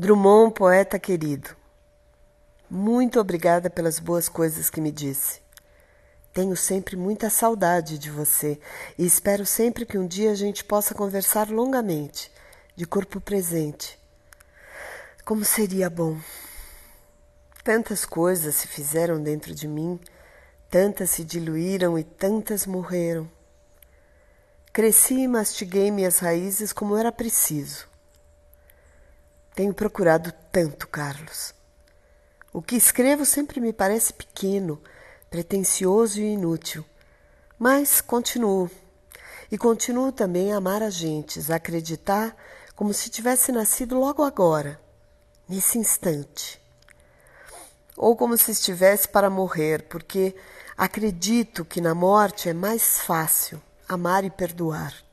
[0.00, 1.56] Drummond, poeta querido,
[2.70, 5.40] muito obrigada pelas boas coisas que me disse.
[6.32, 8.60] Tenho sempre muita saudade de você
[8.96, 12.30] e espero sempre que um dia a gente possa conversar longamente,
[12.76, 13.98] de corpo presente.
[15.24, 16.16] Como seria bom!
[17.64, 19.98] Tantas coisas se fizeram dentro de mim,
[20.70, 23.28] tantas se diluíram e tantas morreram.
[24.72, 27.87] Cresci e mastiguei minhas raízes como era preciso.
[29.58, 31.52] Tenho procurado tanto, Carlos.
[32.52, 34.80] O que escrevo sempre me parece pequeno,
[35.28, 36.84] pretensioso e inútil,
[37.58, 38.70] mas continuo.
[39.50, 42.36] E continuo também a amar a gentes, a acreditar
[42.76, 44.80] como se tivesse nascido logo agora,
[45.48, 46.62] nesse instante.
[47.96, 50.36] Ou como se estivesse para morrer, porque
[50.76, 55.07] acredito que na morte é mais fácil amar e perdoar.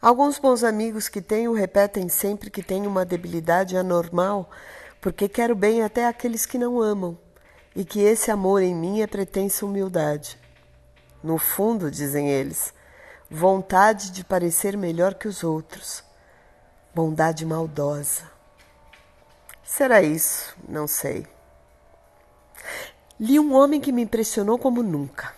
[0.00, 4.50] Alguns bons amigos que tenho repetem sempre que tenho uma debilidade anormal,
[5.00, 7.18] porque quero bem até aqueles que não amam,
[7.74, 10.38] e que esse amor em mim é pretensa humildade.
[11.22, 12.74] No fundo, dizem eles,
[13.30, 16.04] vontade de parecer melhor que os outros,
[16.94, 18.22] bondade maldosa.
[19.64, 20.54] Será isso?
[20.68, 21.26] Não sei.
[23.18, 25.34] Li um homem que me impressionou como nunca,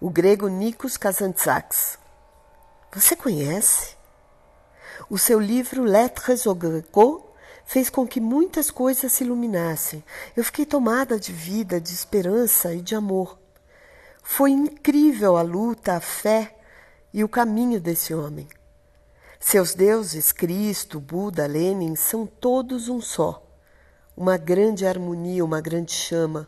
[0.00, 2.01] o grego Nikos Kazantzakis.
[2.94, 3.96] Você conhece?
[5.08, 7.34] O seu livro Lettres au Greco
[7.64, 10.04] fez com que muitas coisas se iluminassem.
[10.36, 13.38] Eu fiquei tomada de vida, de esperança e de amor.
[14.22, 16.54] Foi incrível a luta, a fé
[17.14, 18.46] e o caminho desse homem.
[19.40, 23.42] Seus deuses, Cristo, Buda, Lenin, são todos um só.
[24.14, 26.46] Uma grande harmonia, uma grande chama.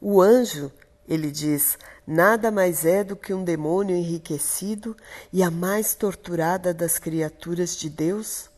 [0.00, 0.70] O anjo,
[1.08, 4.96] ele diz, nada mais é do que um demônio enriquecido
[5.32, 8.50] e a mais torturada das criaturas de Deus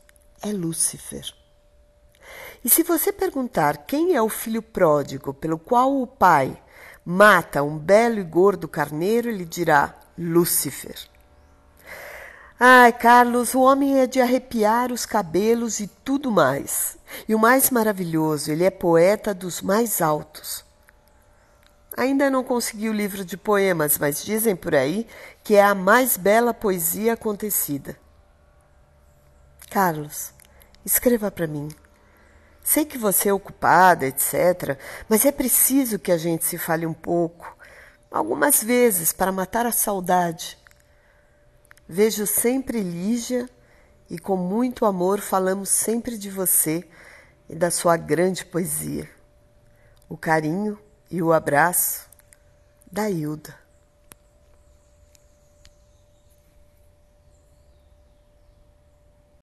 [0.42, 1.32] é Lúcifer.
[2.64, 6.60] E se você perguntar quem é o filho pródigo pelo qual o pai
[7.04, 10.98] mata um belo e gordo carneiro, ele dirá Lúcifer.
[12.60, 16.98] Ai, Carlos, o homem é de arrepiar os cabelos e tudo mais.
[17.28, 20.67] E o mais maravilhoso, ele é poeta dos mais altos.
[21.98, 25.04] Ainda não consegui o livro de poemas, mas dizem por aí
[25.42, 27.98] que é a mais bela poesia acontecida.
[29.69, 30.32] Carlos,
[30.84, 31.69] escreva para mim.
[32.62, 34.78] Sei que você é ocupada, etc.,
[35.09, 37.56] mas é preciso que a gente se fale um pouco,
[38.12, 40.56] algumas vezes, para matar a saudade.
[41.88, 43.50] Vejo sempre Lígia
[44.09, 46.88] e com muito amor falamos sempre de você
[47.48, 49.10] e da sua grande poesia.
[50.09, 50.78] O carinho
[51.10, 52.08] e o abraço
[52.91, 53.67] da Hilda.